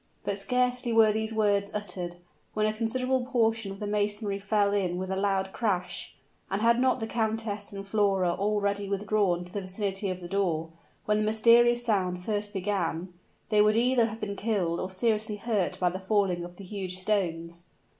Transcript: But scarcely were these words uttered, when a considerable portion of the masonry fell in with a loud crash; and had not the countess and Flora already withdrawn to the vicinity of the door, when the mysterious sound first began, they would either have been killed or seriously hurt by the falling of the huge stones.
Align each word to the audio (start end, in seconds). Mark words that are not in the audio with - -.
But 0.23 0.39
scarcely 0.39 0.91
were 0.91 1.11
these 1.11 1.31
words 1.31 1.69
uttered, 1.75 2.15
when 2.55 2.65
a 2.65 2.73
considerable 2.73 3.23
portion 3.23 3.71
of 3.71 3.79
the 3.79 3.85
masonry 3.85 4.39
fell 4.39 4.73
in 4.73 4.97
with 4.97 5.11
a 5.11 5.15
loud 5.15 5.53
crash; 5.53 6.15
and 6.49 6.59
had 6.59 6.79
not 6.79 6.99
the 6.99 7.05
countess 7.05 7.71
and 7.71 7.87
Flora 7.87 8.31
already 8.31 8.89
withdrawn 8.89 9.45
to 9.45 9.53
the 9.53 9.61
vicinity 9.61 10.09
of 10.09 10.19
the 10.19 10.27
door, 10.27 10.71
when 11.05 11.19
the 11.19 11.23
mysterious 11.23 11.85
sound 11.85 12.25
first 12.25 12.51
began, 12.51 13.13
they 13.49 13.61
would 13.61 13.75
either 13.75 14.07
have 14.07 14.19
been 14.19 14.35
killed 14.35 14.79
or 14.79 14.89
seriously 14.89 15.35
hurt 15.35 15.79
by 15.79 15.89
the 15.91 15.99
falling 15.99 16.43
of 16.43 16.55
the 16.55 16.63
huge 16.63 16.97
stones. 16.97 17.65